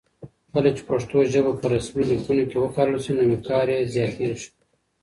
کله 0.53 0.69
چې 0.75 0.81
پښتو 0.89 1.17
ژبه 1.31 1.51
په 1.59 1.65
رسمي 1.73 2.03
لیکونو 2.11 2.43
کې 2.49 2.57
وکارول 2.59 2.99
شي 3.03 3.11
نو 3.17 3.23
وقار 3.31 3.67
یې 3.73 3.89
زیاتېږي. 3.95 4.47